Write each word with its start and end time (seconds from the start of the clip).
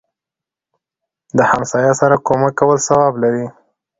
دهمسایه 1.37 1.93
سره 2.01 2.15
کومک 2.27 2.53
کول 2.59 2.77
ثواب 2.87 3.13
لري 3.23 3.45